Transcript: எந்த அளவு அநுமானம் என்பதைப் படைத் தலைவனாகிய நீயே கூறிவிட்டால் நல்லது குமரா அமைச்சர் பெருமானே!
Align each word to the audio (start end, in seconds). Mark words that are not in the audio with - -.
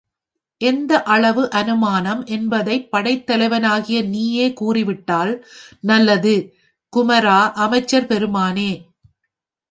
எந்த 0.61 1.01
அளவு 1.05 1.49
அநுமானம் 1.51 2.21
என்பதைப் 2.27 2.87
படைத் 2.91 3.25
தலைவனாகிய 3.25 4.01
நீயே 4.05 4.47
கூறிவிட்டால் 4.53 5.33
நல்லது 5.83 6.33
குமரா 6.93 7.37
அமைச்சர் 7.65 8.07
பெருமானே! 8.07 8.71